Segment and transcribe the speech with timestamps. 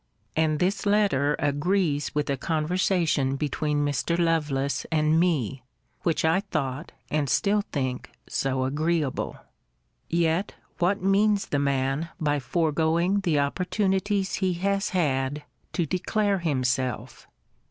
[0.35, 4.17] And this letter agrees with the conversation between Mr.
[4.17, 5.61] Lovelace and me,
[6.01, 9.37] which I thought, and still think, so agreeable.*
[10.09, 15.43] Yet what means the man by foregoing the opportunities he has had
[15.73, 17.27] to declare himself?